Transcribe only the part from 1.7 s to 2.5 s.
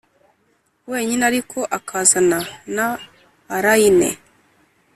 akazana